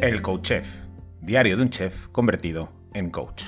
[0.00, 0.86] El Coach Chef,
[1.20, 3.46] diario de un chef convertido en coach.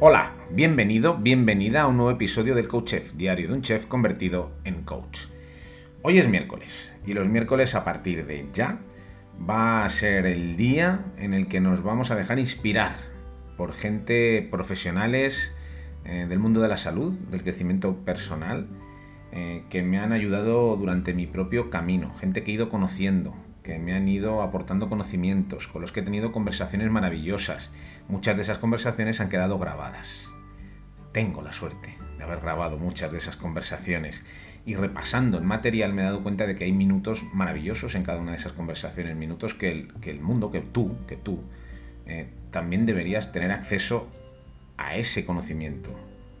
[0.00, 4.50] Hola, bienvenido, bienvenida a un nuevo episodio del Coach Chef, diario de un chef convertido
[4.64, 5.26] en coach.
[6.00, 8.80] Hoy es miércoles y los miércoles a partir de ya
[9.48, 12.96] va a ser el día en el que nos vamos a dejar inspirar
[13.58, 15.54] por gente profesionales
[16.10, 18.66] eh, del mundo de la salud, del crecimiento personal,
[19.30, 23.78] eh, que me han ayudado durante mi propio camino, gente que he ido conociendo, que
[23.78, 27.70] me han ido aportando conocimientos, con los que he tenido conversaciones maravillosas.
[28.08, 30.34] Muchas de esas conversaciones han quedado grabadas.
[31.12, 34.26] Tengo la suerte de haber grabado muchas de esas conversaciones
[34.66, 38.18] y repasando el material me he dado cuenta de que hay minutos maravillosos en cada
[38.18, 41.44] una de esas conversaciones, minutos que el, que el mundo, que tú, que tú,
[42.06, 44.08] eh, también deberías tener acceso
[44.80, 45.94] a ese conocimiento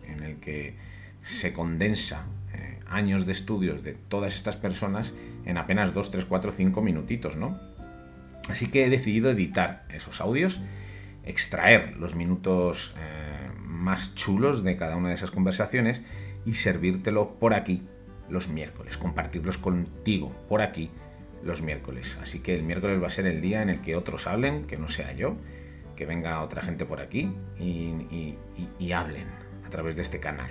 [0.06, 0.74] en el que
[1.22, 6.50] se condensa eh, años de estudios de todas estas personas en apenas 2, 3, 4,
[6.50, 7.60] 5 minutitos, ¿no?
[8.48, 10.60] Así que he decidido editar esos audios,
[11.24, 16.02] extraer los minutos eh, más chulos de cada una de esas conversaciones
[16.46, 17.82] y servírtelo por aquí
[18.30, 20.90] los miércoles, compartirlos contigo por aquí
[21.44, 22.18] los miércoles.
[22.22, 24.78] Así que el miércoles va a ser el día en el que otros hablen, que
[24.78, 25.36] no sea yo,
[26.00, 29.28] que venga otra gente por aquí y, hablen
[29.66, 30.48] a través de este canal.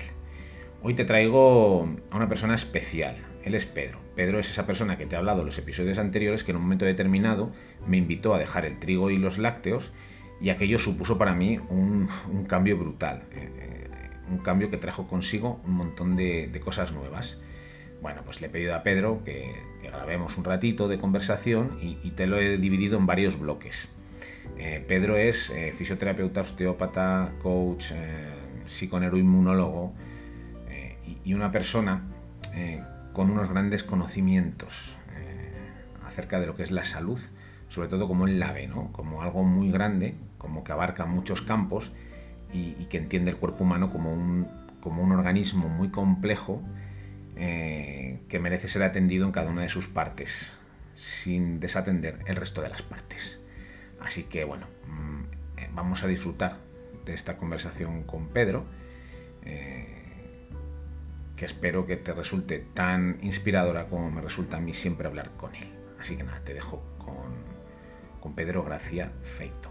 [0.83, 3.17] Hoy te traigo a una persona especial.
[3.43, 3.97] Él es Pedro.
[4.15, 6.63] Pedro es esa persona que te ha hablado en los episodios anteriores que en un
[6.63, 7.51] momento determinado
[7.87, 9.91] me invitó a dejar el trigo y los lácteos
[10.39, 12.07] y aquello supuso para mí un,
[12.47, 13.23] cambio brutal.
[13.31, 13.89] Eh, eh,
[14.29, 17.41] un cambio que trajo consigo un montón de cosas nuevas.
[18.01, 22.27] Bueno, pues le he pedido a Pedro que, grabemos un ratito de conversación y, te
[22.27, 23.89] lo he dividido en varios bloques.
[24.57, 29.93] Eh, Pedro es eh, fisioterapeuta, osteópata, coach, eh, psiconeuroinmunólogo
[31.25, 32.03] y, una persona
[33.13, 34.97] con unos grandes conocimientos
[36.05, 37.19] acerca de lo que es la salud,
[37.67, 38.91] sobre todo como él la ve, ¿no?
[38.91, 41.91] como algo muy grande, como que abarca muchos campos
[42.51, 44.47] y, que entiende el cuerpo humano como un,
[44.81, 46.61] como un organismo muy complejo
[47.35, 50.59] que merece ser atendido en cada una de sus partes,
[50.93, 53.39] sin desatender el resto de las partes.
[54.01, 55.23] Así que bueno, mm,
[55.57, 56.57] eh, vamos a disfrutar
[57.05, 58.65] de esta conversación con Pedro,
[59.43, 60.27] eh,
[61.35, 65.55] que espero que te resulte tan inspiradora como me resulta a mí siempre hablar con
[65.55, 65.69] él.
[65.99, 67.33] Así que nada, te dejo con,
[68.19, 69.69] con Pedro Gracia Feito.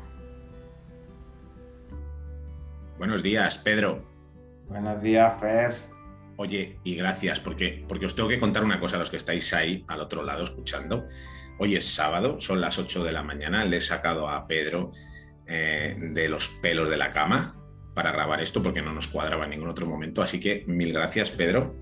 [2.99, 4.03] Buenos días, Pedro.
[4.67, 5.75] Buenos días, Fer.
[6.37, 9.53] Oye, y gracias, porque, porque os tengo que contar una cosa a los que estáis
[9.55, 11.07] ahí al otro lado escuchando.
[11.59, 14.93] Hoy es sábado, son las 8 de la mañana, le he sacado a Pedro
[15.47, 17.57] eh, de los pelos de la cama
[17.95, 20.23] para grabar esto porque no nos cuadraba en ningún otro momento.
[20.23, 21.75] Así que mil gracias, Pedro.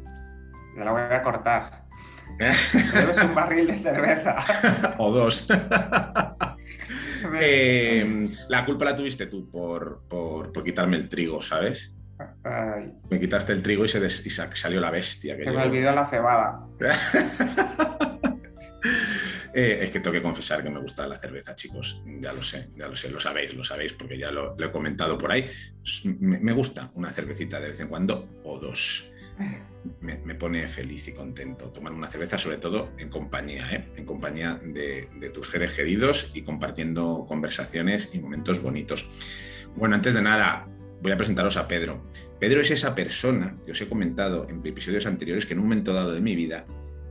[0.75, 1.85] Te la voy a cortar.
[2.39, 4.37] es un barril de cerveza.
[4.99, 5.47] o dos.
[7.41, 11.97] Eh, la culpa la tuviste tú por, por, por quitarme el trigo, ¿sabes?
[13.11, 15.37] Me quitaste el trigo y, se salió la bestia.
[15.37, 16.67] Que se me olvidó la cebada.
[19.59, 22.03] Eh, es que tengo que confesar que me gusta la cerveza, chicos.
[22.21, 25.17] Ya lo sé, ya lo sé, lo sabéis, lo sabéis, porque ya lo, he comentado
[25.17, 25.47] por ahí.
[26.21, 29.11] Me, gusta una cervecita de vez en cuando o dos.
[30.01, 33.89] Me, pone feliz y contento tomar una cerveza, sobre todo en compañía, ¿eh?
[33.97, 39.09] en compañía de, tus seres queridos y compartiendo conversaciones y momentos bonitos.
[39.75, 40.69] Bueno, antes de nada,
[41.01, 42.11] voy a presentaros a Pedro.
[42.39, 45.95] Pedro es esa persona que os he comentado en episodios anteriores que en un momento
[45.95, 46.67] dado de mi vida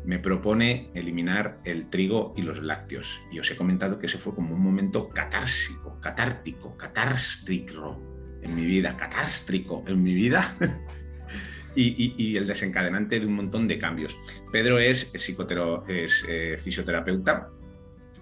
[0.05, 3.21] me propone eliminar el trigo y los lácteos.
[3.31, 8.01] Y os he comentado que ese fue como un momento catársico, catártico, catárstrico
[8.41, 10.43] en mi vida, catárstrico en mi vida.
[11.75, 14.17] y, el desencadenante de un montón de cambios.
[14.51, 17.49] Pedro es, es eh, fisioterapeuta,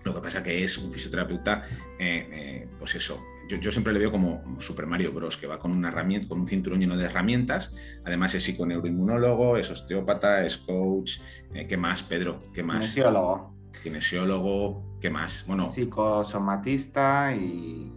[0.03, 1.63] lo que pasa que es un fisioterapeuta,
[1.99, 5.71] eh, eh, pues eso, yo, siempre le veo como Super Mario Bros, que va con
[5.71, 7.73] una herramienta, con un cinturón lleno de herramientas.
[8.05, 11.19] Además es psiconeuroinmunólogo, es osteópata, es coach.
[11.53, 12.39] Eh, ¿Qué más, Pedro?
[12.53, 12.79] ¿Qué más?
[12.79, 13.53] Kinesiólogo.
[13.81, 15.45] Kinesiólogo, ¿qué más?
[15.47, 15.71] Bueno.
[15.71, 17.91] Psicosomatista y,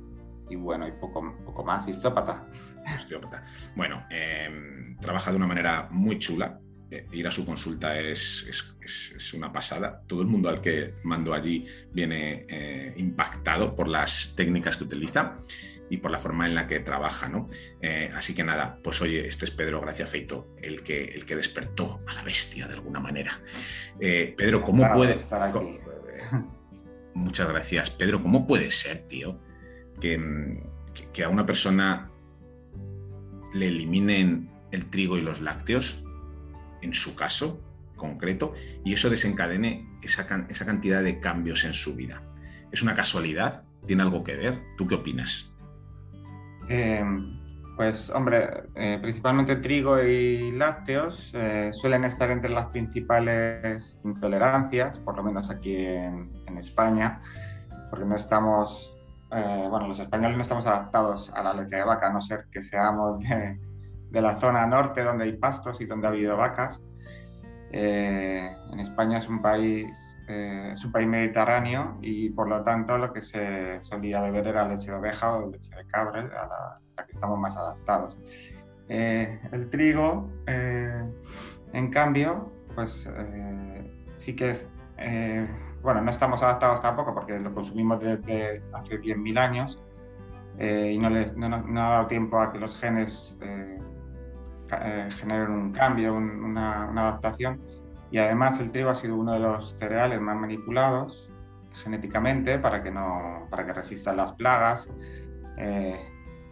[0.56, 2.48] bueno, y poco, poco más, osteópata.
[2.94, 3.44] Osteópata.
[3.74, 6.60] Bueno, em, trabaja de una manera muy chula.
[6.88, 8.46] Eh, ir a su consulta es,
[8.80, 10.02] es, una pasada.
[10.06, 15.36] Todo el mundo al que mando allí viene eh, impactado por las técnicas que utiliza
[15.90, 17.28] y por la forma en la que trabaja.
[17.28, 17.48] ¿no?
[17.82, 21.34] Eh, así que nada, pues oye, este es Pedro Gracia Feito, el que, el que
[21.34, 23.40] despertó a la bestia de alguna manera.
[23.98, 25.14] Pedro, ¿cómo puede...
[25.14, 25.78] Estar aquí.
[27.14, 27.90] muchas gracias.
[27.90, 29.40] Pedro, ¿cómo puede ser, tío,
[30.00, 30.62] que,
[31.12, 32.12] que a una persona
[33.52, 36.05] le eliminen el trigo y los lácteos
[36.86, 37.62] en su caso
[37.96, 38.52] concreto,
[38.84, 42.22] y eso desencadene esa, esa cantidad de cambios en su vida.
[42.72, 43.62] ¿Es una casualidad?
[43.86, 44.62] ¿Tiene algo que ver?
[44.76, 45.54] ¿Tú qué opinas?
[46.68, 47.40] Em,
[47.76, 55.16] pues hombre, eh, principalmente trigo y lácteos eh, suelen estar entre las principales intolerancias, por
[55.16, 57.20] lo menos aquí en, España,
[57.90, 58.90] porque no estamos,
[59.30, 62.46] eh, bueno, los españoles no estamos adaptados a la leche de vaca, a no ser
[62.50, 63.60] que seamos de,
[64.10, 66.82] de la zona norte donde hay pastos y donde ha habido vacas.
[67.72, 73.22] en España es un país es un país mediterráneo y por lo tanto lo que
[73.22, 76.46] se solía beber era leche de oveja o leche de cabra, a
[76.96, 78.16] la, que estamos más adaptados.
[78.88, 81.02] Eh, el trigo, eh,
[81.72, 84.70] en cambio, pues eh, sí que es,
[85.82, 89.82] bueno, no estamos adaptados tampoco porque lo consumimos desde hace 10.000 años
[90.58, 93.36] y no, no, ha dado tiempo a que los genes
[95.10, 97.60] generen un cambio, una, una, adaptación.
[98.10, 101.30] Y además el trigo ha sido uno de los cereales más manipulados
[101.82, 104.88] genéticamente para que, no, para que resistan las plagas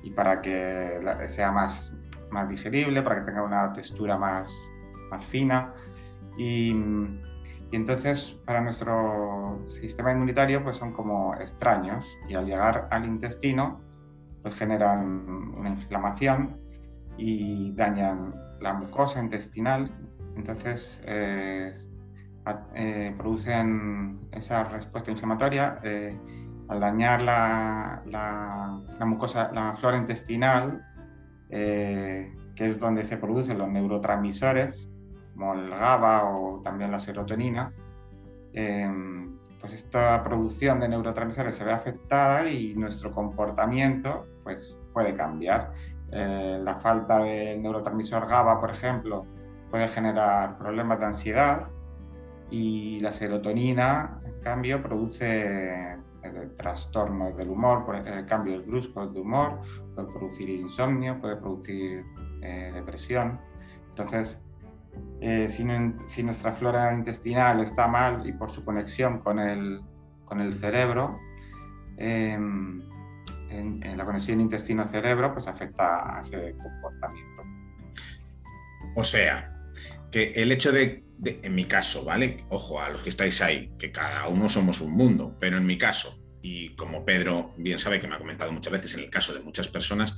[0.03, 1.97] y para que sea más,
[2.31, 4.53] más digerible, para que tenga una textura más,
[5.11, 5.73] más fina.
[6.37, 6.73] Y,
[7.71, 13.81] y, entonces para nuestro sistema inmunitario pues son como extraños y al llegar al intestino
[14.43, 16.64] pues generan una inflamación
[17.17, 19.91] y dañan la mucosa intestinal.
[20.37, 21.75] Entonces eh,
[22.75, 25.79] eh, producen esa respuesta inflamatoria.
[25.83, 26.19] Eh,
[26.69, 30.85] al dañar la, la, mucosa, la flora intestinal,
[31.51, 34.91] eh, que es donde se producen los neurotransmisores,
[35.35, 37.73] como el GABA o también la serotonina,
[38.53, 38.91] eh,
[39.61, 45.73] pues esta producción de neurotransmisores se ve afectada y nuestro comportamiento pues, puede cambiar.
[46.13, 49.23] Eh, la falta del neurotransmisor GABA, por ejemplo,
[49.71, 51.69] puede generar problemas de ansiedad
[52.51, 55.99] y la serotonina, en cambio, produce
[56.57, 59.61] trastornos del humor, por el cambio brusco de humor,
[59.95, 62.05] puede producir insomnio, puede producir
[62.43, 63.41] eh, depresión.
[63.91, 64.43] Entonces,
[65.21, 69.81] eh, si, nuestra flora intestinal está mal y por su conexión con el,
[70.25, 71.19] con el cerebro,
[71.97, 72.83] em,
[73.59, 77.43] en, la conexión intestino-cerebro, pues afecta a ese comportamiento.
[78.97, 79.53] O sea,
[80.11, 82.39] que el hecho de en mi caso, ¿vale?
[82.51, 85.79] Ojo, a los que estáis ahí, que cada uno somos un mundo, pero en mi
[85.79, 89.33] caso, y como Pedro bien sabe que me ha comentado muchas veces, en el caso
[89.33, 90.17] de muchas personas,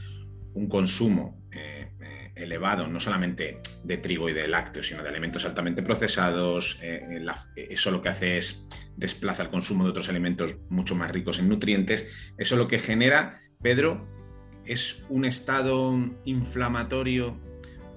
[0.54, 5.44] un consumo eh, eh, elevado, no solamente de trigo y de lácteos, sino de alimentos
[5.44, 7.24] altamente procesados, eh,
[7.56, 11.48] eso lo que hace es desplaza el consumo de otros alimentos mucho más ricos en
[11.48, 12.32] nutrientes.
[12.38, 14.08] Eso lo que genera, Pedro,
[14.64, 15.94] es un estado
[16.24, 17.38] inflamatorio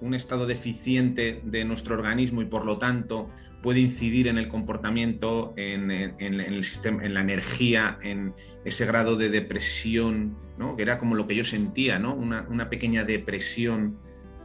[0.01, 3.29] un estado deficiente de nuestro organismo y por lo tanto
[3.61, 9.29] puede incidir en el comportamiento, en, el sistema, en la energía, en ese grado de
[9.29, 10.77] depresión, ¿no?
[10.77, 12.15] que era como lo que yo sentía, ¿no?
[12.15, 13.99] una, pequeña depresión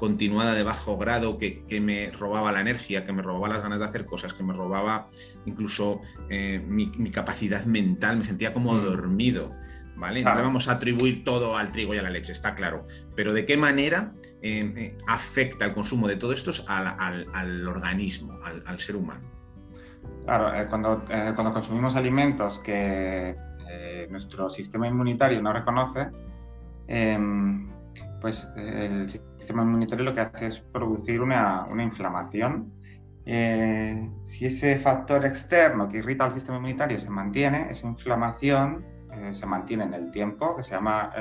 [0.04, 3.86] continuada de bajo grado que, me robaba la energía, que me robaba las ganas de
[3.86, 5.08] hacer cosas, que me robaba
[5.46, 8.84] incluso eh, mi, capacidad mental, me sentía como mm.
[8.84, 9.50] dormido.
[9.96, 10.22] ¿vale?
[10.22, 12.84] No le vamos a atribuir todo al trigo y a la leche, está claro.
[13.16, 14.12] Pero ¿de qué manera
[14.42, 19.22] eh, eh, afecta el consumo de todo esto al, organismo, al, ser humano?
[20.26, 23.34] Claro, eh, cuando, cuando, consumimos alimentos que
[24.10, 26.10] nuestro sistema inmunitario no reconoce,
[26.88, 27.73] em,
[28.20, 32.72] pues el sistema inmunitario lo que hace es producir una, una inflamación.
[33.24, 38.84] si ese factor externo que irrita al sistema inmunitario se mantiene, esa inflamación
[39.16, 41.12] eh, se mantiene en el tiempo, que se llama,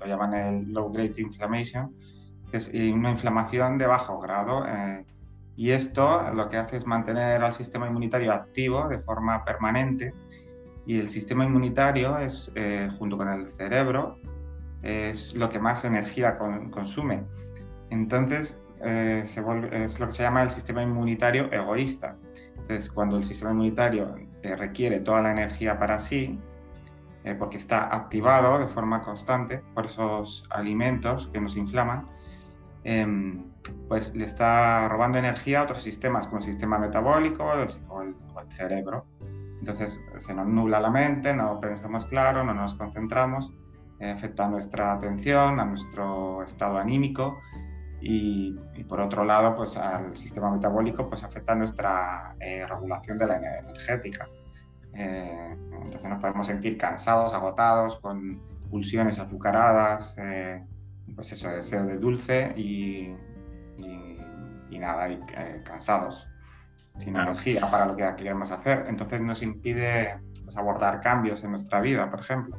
[0.00, 1.94] lo llaman el low grade inflammation,
[2.50, 4.66] que es una inflamación de bajo grado.
[4.66, 5.04] Eh,
[5.56, 10.14] y esto lo que hace es mantener al sistema inmunitario activo de forma permanente.
[10.86, 14.16] Y el sistema inmunitario es, eh, junto con el cerebro,
[14.82, 17.24] es lo que más energía consume.
[17.90, 18.60] Entonces,
[19.44, 22.16] vuelve, es lo que se llama el sistema inmunitario egoísta.
[22.56, 26.38] Entonces, cuando el sistema inmunitario requiere toda la energía para sí,
[27.24, 32.06] eh, porque está activado de forma constante por esos alimentos que nos inflaman,
[32.84, 33.44] em,
[33.88, 38.14] pues le está robando energía a otros sistemas, como el sistema metabólico o el,
[38.50, 39.04] cerebro.
[39.58, 43.67] Entonces se nos nubla la mente, no pensamos claro, no nos concentramos, eh,
[44.00, 47.40] afecta a nuestra atención, a nuestro estado anímico
[48.00, 48.54] y,
[48.88, 53.36] por otro lado, pues al sistema metabólico, pues afecta a nuestra eh, regulación de la
[53.36, 54.26] energética.
[54.94, 58.40] Eh, entonces nos podemos sentir cansados, agotados, con
[58.70, 60.64] pulsiones azucaradas, eh,
[61.14, 63.14] pues eso, deseo de dulce y,
[64.70, 66.28] y nada, y eh, cansados,
[66.98, 68.86] sin energía para lo que queremos hacer.
[68.88, 72.56] Entonces nos impide pues, abordar cambios en nuestra vida, por ejemplo.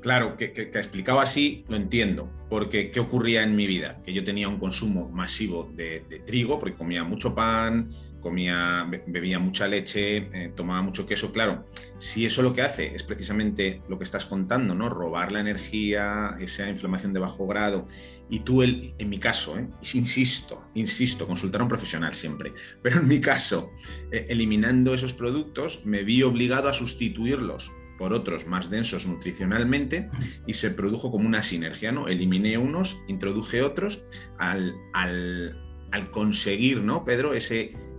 [0.00, 4.00] Claro, que, que, explicado así lo entiendo, porque ¿qué ocurría en mi vida?
[4.04, 9.66] Que yo tenía un consumo masivo de, trigo, porque comía mucho pan, comía, bebía mucha
[9.66, 11.32] leche, eh, tomaba mucho queso.
[11.32, 11.64] Claro,
[11.96, 14.88] si eso lo que hace es precisamente lo que estás contando, ¿no?
[14.88, 17.86] Robar la energía, esa inflamación de bajo grado,
[18.28, 19.68] y tú, el, en mi caso, ¿eh?
[19.94, 23.72] insisto, insisto, consultar a un profesional siempre, pero en mi caso,
[24.12, 30.10] eh, eliminando esos productos, me vi obligado a sustituirlos por otros más densos nutricionalmente
[30.46, 32.08] y se produjo como una sinergia, ¿no?
[32.08, 34.04] Eliminé unos, introduje otros
[34.38, 35.56] al, al,
[35.92, 37.34] al conseguir, ¿no, Pedro?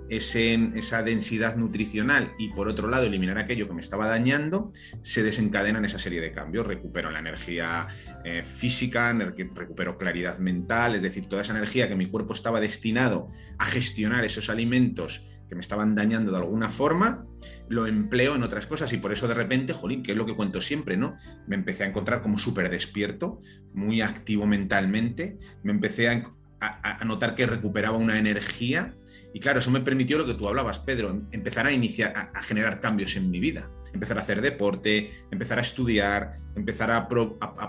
[0.09, 4.71] Esa densidad nutricional y por otro lado eliminar aquello que me estaba dañando,
[5.01, 6.65] se desencadenan esa serie de cambios.
[6.65, 7.87] Recupero la energía
[8.23, 9.13] eh, física,
[9.55, 14.23] recupero claridad mental, es decir, toda esa energía que mi cuerpo estaba destinado a gestionar
[14.25, 17.25] esos alimentos que me estaban dañando de alguna forma,
[17.69, 20.35] lo empleo en otras cosas y por eso de repente, jolín, que es lo que
[20.35, 21.15] cuento siempre, ¿no?
[21.47, 23.41] Me empecé a encontrar como súper despierto,
[23.73, 28.95] muy activo mentalmente, me empecé a, a notar que recuperaba una energía
[29.33, 32.79] y claro, eso me permitió lo que tú hablabas, Pedro, empezar a iniciar, a, generar
[32.79, 37.07] cambios en mi vida, empezar a hacer deporte, empezar a estudiar, empezar a,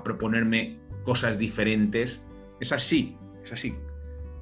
[0.03, 2.23] proponerme cosas diferentes.
[2.61, 3.77] Es así, es así.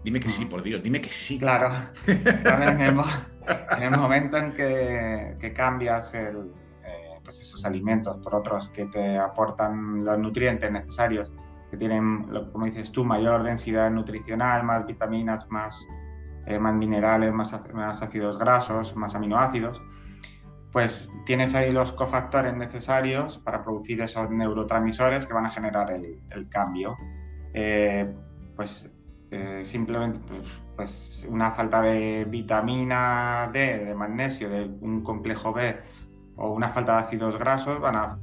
[0.05, 1.39] Dime que sí, por Dios, dime que sí.
[1.39, 1.73] Claro,
[2.07, 6.33] en, el, momento en que, cambias eh,
[7.25, 11.33] pues esos alimentos por otros que te aportan los nutrientes necesarios,
[11.73, 15.85] que tienen, como dices tú, mayor densidad nutricional, más vitaminas, más
[16.47, 19.83] eh, más minerales, más, ácidos grasos, más aminoácidos,
[20.73, 26.49] pues tienes ahí los cofactores necesarios para producir esos neurotransmisores que van a generar el,
[26.51, 26.97] cambio.
[27.53, 28.15] Eh,
[28.55, 28.91] pues
[29.31, 35.77] eh, simplemente pues, pues, una falta de vitamina D, de magnesio, de un complejo B
[36.37, 38.19] o una falta de ácidos grasos van a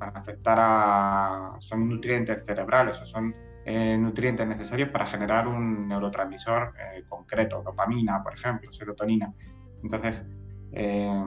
[0.00, 1.56] afectar a...
[1.60, 3.34] son nutrientes cerebrales o son
[3.72, 9.32] eh, nutrientes necesarios para generar un neurotransmisor eh, concreto, dopamina, por ejemplo, serotonina.
[9.80, 10.26] Entonces,
[10.72, 11.24] eh,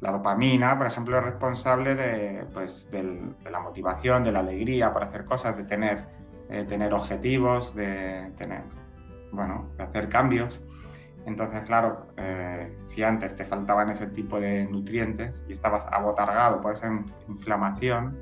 [0.00, 5.02] la dopamina, por ejemplo, es responsable de, pues, de, la motivación, de la alegría por
[5.02, 6.06] hacer cosas, de tener,
[6.68, 8.62] tener objetivos, de tener,
[9.32, 10.60] bueno, de hacer cambios.
[11.26, 12.06] Entonces, claro,
[12.86, 16.88] si antes te faltaban ese tipo de nutrientes y estabas abotargado por esa
[17.28, 18.16] inflamación,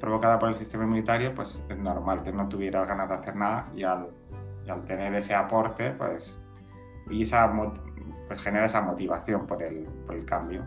[0.00, 3.70] provocada por el sistema inmunitario, pues es normal que no tuviera ganas de hacer nada
[3.74, 4.10] y al,
[4.86, 6.38] tener ese aporte, pues,
[7.06, 10.64] pues genera esa motivación por el cambio.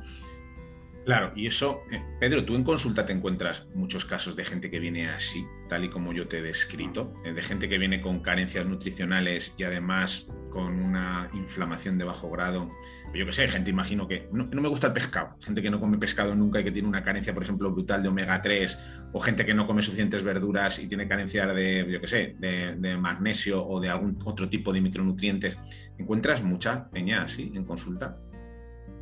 [1.06, 4.80] Claro, y eso, eh, Pedro, tú en consulta te encuentras muchos casos de gente que
[4.80, 8.22] viene así, tal y como yo te he descrito, eh, de gente que viene con
[8.22, 12.72] carencias nutricionales y además con una inflamación de bajo grado.
[13.14, 15.98] Yo qué sé, gente, imagino que no, me gusta el pescado, gente que no come
[15.98, 18.80] pescado nunca y que tiene una carencia, por ejemplo, brutal de omega 3,
[19.12, 22.98] o gente que no come suficientes verduras y tiene carencia de, yo qué sé, de,
[22.98, 25.58] magnesio o de algún otro tipo de micronutrientes.
[25.98, 28.20] ¿Encuentras mucha peña así en consulta?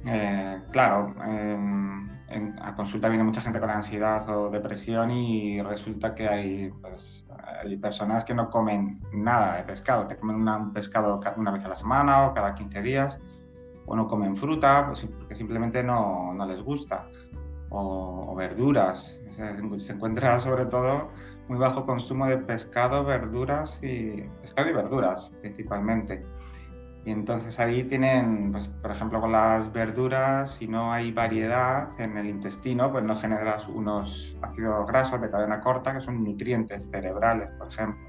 [0.05, 1.13] Eh, claro,
[2.61, 7.25] a consulta viene mucha gente con ansiedad o depresión y resulta que hay, pues,
[7.63, 11.69] hay personas que no comen nada de pescado, te comen un pescado una vez a
[11.69, 13.19] la semana o cada 15 días,
[13.85, 17.07] o no comen fruta pues, porque simplemente no, no les gusta,
[17.69, 19.19] o, verduras.
[19.35, 21.09] Se, se, encuentra sobre todo
[21.47, 26.23] muy bajo consumo de pescado, verduras y pescado y verduras principalmente.
[27.03, 32.15] Y entonces ahí tienen, pues, por ejemplo, con las verduras, si no hay variedad en
[32.15, 37.49] el intestino, pues no generas unos ácidos grasos de cadena corta, que son nutrientes cerebrales,
[37.57, 38.07] por ejemplo.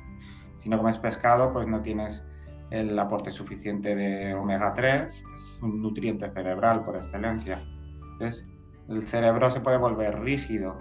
[0.59, 2.23] Si no comes pescado, pues no tienes
[2.71, 7.63] el aporte suficiente de omega 3, que es un nutriente cerebral por excelencia.
[8.13, 8.47] Entonces,
[8.91, 10.77] el cerebro se puede volver rígido.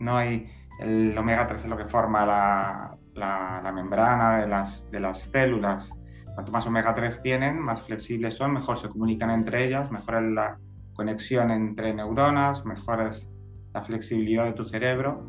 [0.00, 0.50] No hay,
[0.80, 5.20] el omega 3 es lo que forma la, la, la membrana de las, de las
[5.20, 5.94] células
[6.36, 10.32] Cuanto más omega 3 tienen, más flexibles son, mejor se comunican entre ellas, mejor es
[10.32, 10.58] la
[10.92, 13.26] conexión entre neuronas, mejor es
[13.72, 15.26] la flexibilidad de tu cerebro,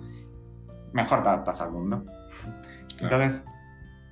[0.91, 2.03] mejor te adaptas al mundo.
[2.99, 3.45] Entonces,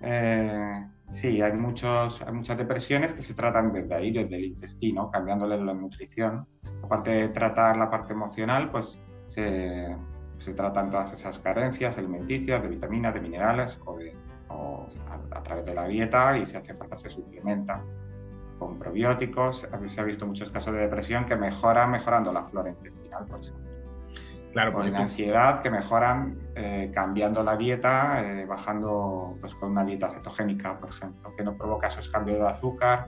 [0.03, 5.11] eh, sí, hay, muchos, hay muchas depresiones que se tratan desde ahí, desde el intestino,
[5.11, 6.47] cambiándole la nutrición.
[6.81, 8.97] Aparte de tratar la parte emocional, pues
[9.27, 9.97] se,
[10.37, 14.15] se tratan todas esas carencias alimenticias, de vitaminas, de minerales o de
[14.49, 17.83] a, través de la dieta y si hace falta se suplementa
[18.57, 19.67] con probióticos.
[19.87, 24.79] Se ha visto muchos casos de depresión que mejoran mejorando la flora intestinal, por ejemplo.
[24.79, 30.09] o en ansiedad que mejoran eh, cambiando la dieta, eh, bajando pues, con una dieta
[30.09, 33.07] cetogénica, por ejemplo, que no provoca esos cambios de azúcar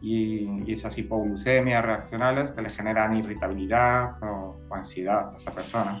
[0.00, 5.98] y, esas hipoglucemias reaccionales que le generan irritabilidad o, ansiedad a esa persona.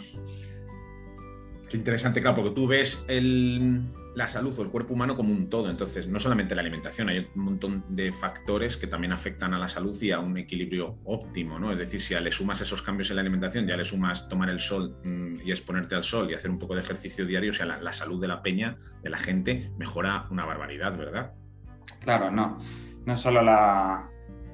[1.68, 5.68] Qué interesante, claro, porque tú ves la salud o el cuerpo humano como un todo.
[5.68, 9.68] Entonces, no solamente la alimentación, hay un montón de factores que también afectan a la
[9.68, 11.72] salud y a un equilibrio óptimo, ¿no?
[11.72, 14.60] Es decir, si le sumas esos cambios en la alimentación, ya le sumas tomar el
[14.60, 17.66] sol mm, y exponerte al sol y hacer un poco de ejercicio diario, o sea,
[17.66, 21.34] la, salud de la peña, de la gente, mejora una barbaridad, ¿verdad?
[22.00, 22.58] Claro, no.
[23.04, 24.08] No solo la,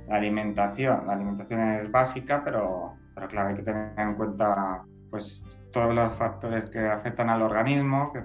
[0.08, 5.94] alimentación, la alimentación es básica, pero, pero claro, hay que tener en cuenta pues todos
[5.94, 8.24] los factores que afectan al organismo, que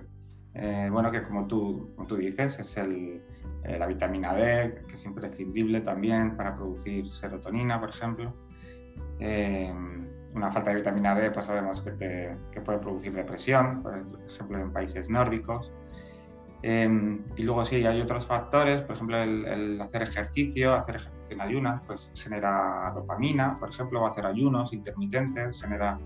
[0.59, 3.21] eh, bueno, que como tú, tú dices, es el,
[3.63, 8.33] eh, la vitamina D, que es imprescindible también para producir serotonina, por ejemplo.
[9.19, 9.71] Eh,
[10.33, 14.71] una falta de vitamina D, pues sabemos que, que puede producir depresión, por ejemplo, en
[14.71, 15.71] países nórdicos.
[16.63, 21.81] y luego sí, hay otros factores, por ejemplo, el, hacer ejercicio, hacer ejercicio en ayunas,
[21.85, 25.99] pues genera dopamina, por ejemplo, o hacer ayunos intermitentes, genera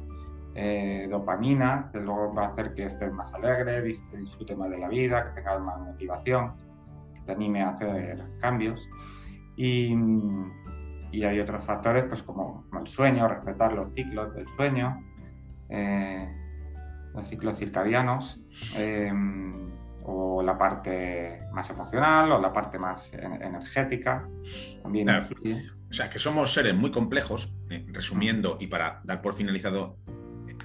[0.53, 4.79] eh, dopamina, que luego va a hacer que estés más alegre, que disfrute más de
[4.79, 6.53] la vida, que tengas más motivación,
[7.13, 8.89] que te anime a hacer cambios.
[9.55, 9.95] Y,
[11.13, 15.01] hay otros factores, pues como, el sueño, respetar los ciclos del sueño,
[15.69, 16.27] eh,
[17.13, 18.41] los ciclos circadianos,
[18.77, 19.11] eh,
[20.03, 24.27] o la parte más emocional, o la parte más energética,
[24.81, 27.55] también O sea, que somos seres muy complejos,
[27.87, 29.97] resumiendo y para dar por finalizado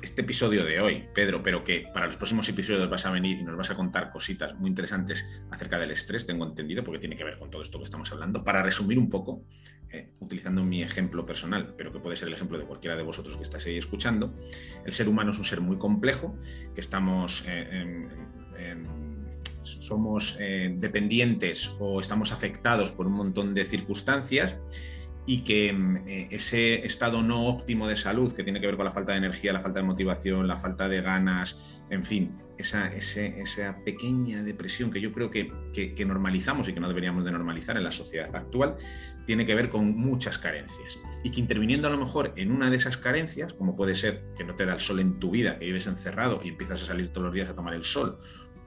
[0.02, 3.45] este episodio de hoy, Pedro, pero que para los próximos episodios vas a venir y
[3.45, 7.25] nos vas a contar cositas muy interesantes acerca del estrés, tengo entendido, porque tiene que
[7.25, 8.45] ver con todo esto que estamos hablando.
[8.45, 9.43] Para resumir un poco,
[9.90, 13.37] eh, utilizando mi ejemplo personal, pero que puede ser el ejemplo de cualquiera de vosotros
[13.37, 14.35] que estáis ahí escuchando,
[14.85, 16.38] el ser humano es un ser muy complejo,
[16.75, 17.45] que estamos...
[17.47, 18.07] Eh,
[19.66, 24.57] somos eh, dependientes o estamos afectados por un montón de circunstancias
[25.26, 28.84] y que mm, eh, ese estado no óptimo de salud, que tiene que ver con
[28.84, 32.92] la falta de energía, la falta de motivación, la falta de ganas, en fin, esa,
[32.94, 37.76] esa pequeña depresión que yo creo que, que, normalizamos y que no deberíamos de normalizar
[37.76, 38.76] en la sociedad actual,
[39.26, 40.98] tiene que ver con muchas carencias.
[41.22, 44.44] Y que interviniendo a lo mejor en una de esas carencias, como puede ser que
[44.44, 47.08] no te da el sol en tu vida, que vives encerrado y empiezas a salir
[47.08, 48.18] todos los días a tomar el sol,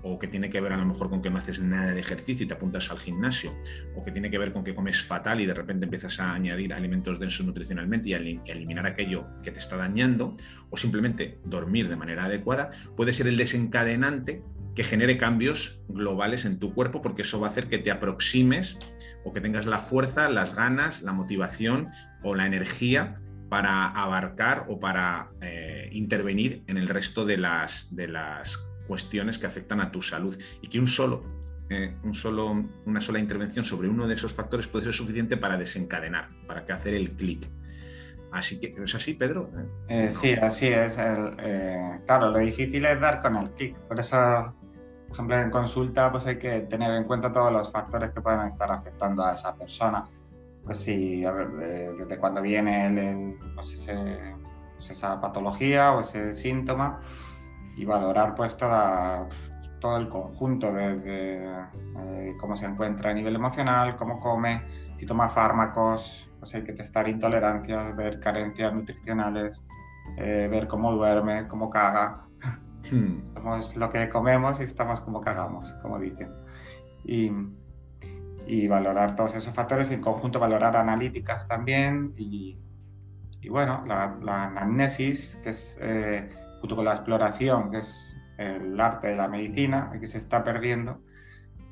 [0.01, 2.45] o que tiene que ver a lo mejor con que no haces nada de ejercicio
[2.45, 3.55] y te apuntas al gimnasio,
[3.95, 6.73] o que tiene que ver con que comes fatal y de repente empiezas a añadir
[6.73, 10.35] alimentos densos nutricionalmente y a eliminar aquello que te está dañando,
[10.69, 14.43] o simplemente dormir de manera adecuada, puede ser el desencadenante
[14.75, 18.79] que genere cambios globales en tu cuerpo, porque eso va a hacer que te aproximes
[19.25, 21.89] o que tengas la fuerza, las ganas, la motivación
[22.23, 28.07] o la energía para abarcar o para eh, intervenir en el resto de las, de
[28.07, 31.23] las cuestiones que afectan a tu salud y que un solo,
[31.69, 35.59] eh, un solo, una sola intervención sobre uno de esos factores puede ser suficiente para
[35.59, 37.47] desencadenar, para que hacer el clic.
[38.31, 39.51] Así que, ¿es así, Pedro?
[39.87, 40.95] Eh, sí, así es.
[40.97, 43.77] Eh, claro, lo difícil es dar con el clic.
[43.87, 44.17] Por eso,
[45.07, 48.41] por ejemplo, en consulta pues hay que tener en cuenta todos los factores que pueden
[48.47, 50.07] estar afectando a esa persona.
[50.63, 53.85] Pues si, desde cuando viene el, pues
[54.75, 57.01] pues esa patología o ese síntoma,
[57.75, 59.27] y valorar pues toda,
[59.79, 64.63] todo el conjunto desde eh, cómo se encuentra a nivel emocional, cómo come,
[64.97, 69.65] si toma fármacos, pues hay que testar intolerancias, ver carencias nutricionales,
[70.17, 72.25] eh, ver cómo duerme, cómo caga.
[72.91, 73.23] Hmm.
[73.33, 76.29] Somos lo que comemos y estamos como cagamos, como dicen.
[77.05, 77.31] Y,
[78.47, 82.59] y valorar todos esos factores, en conjunto valorar analíticas también y,
[83.41, 88.79] y bueno, la, la anamnesis, que es eh, junto con la exploración, que es el
[88.79, 91.01] arte de la medicina, que se está perdiendo,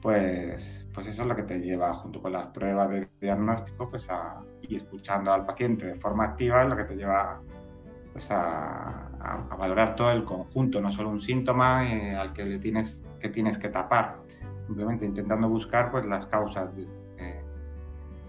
[0.02, 4.10] pues, pues eso es lo que te lleva, junto con las pruebas de diagnóstico, pues
[4.10, 7.42] a, y escuchando al paciente de forma activa, es lo que te lleva
[8.12, 12.60] pues a, a, valorar todo el conjunto, no solo un síntoma eh, al que le
[12.60, 14.18] tienes que tienes que tapar,
[14.68, 16.88] simplemente intentando buscar pues las causas de,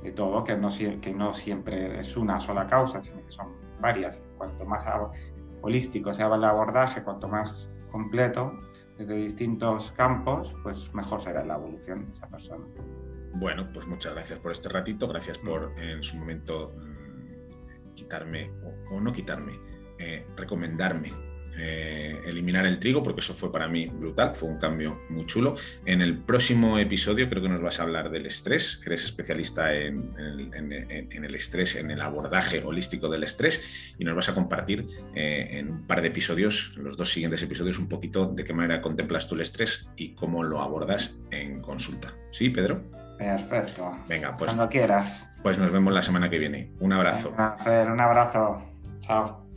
[0.02, 3.48] de todo, que no, que no siempre es una sola causa, sino que son
[3.80, 4.20] varias.
[4.36, 4.86] Cuanto más
[5.62, 8.52] holístico sea el abordaje, cuanto más completo,
[8.96, 12.64] desde distintos campos, pues mejor será la evolución de esa persona.
[13.34, 18.50] Bueno, pues muchas gracias por este ratito, gracias por en su momento mm, quitarme,
[18.90, 19.52] o, no quitarme,
[19.98, 21.27] eh, recomendarme
[21.58, 25.56] eh, eliminar el trigo, porque eso fue para mí brutal, fue un cambio muy chulo.
[25.84, 30.14] En el próximo episodio creo que nos vas a hablar del estrés, eres especialista en,
[30.16, 35.70] el estrés, en el abordaje holístico del estrés, y nos vas a compartir eh, en
[35.70, 39.34] un par de episodios, los dos siguientes episodios, un poquito de qué manera contemplas tú
[39.34, 42.14] el estrés y cómo lo abordas en consulta.
[42.30, 42.84] ¿Sí, Pedro?
[43.18, 43.92] Perfecto.
[44.08, 44.52] Venga, pues.
[44.52, 45.32] Cuando quieras.
[45.42, 46.72] Pues nos vemos la semana que viene.
[46.80, 47.34] Un abrazo.
[47.36, 48.62] un abrazo.
[49.00, 49.47] Chao.